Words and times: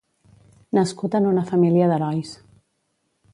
Nascut 0.77 1.17
en 1.19 1.27
una 1.33 1.43
família 1.51 1.91
d'herois. 1.93 2.33